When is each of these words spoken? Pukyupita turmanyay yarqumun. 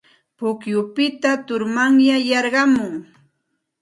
Pukyupita 0.37 1.31
turmanyay 1.45 2.23
yarqumun. 2.31 2.95